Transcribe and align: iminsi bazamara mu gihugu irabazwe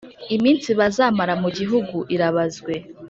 iminsi 0.35 0.69
bazamara 0.79 1.33
mu 1.43 1.49
gihugu 1.57 1.97
irabazwe 2.15 2.73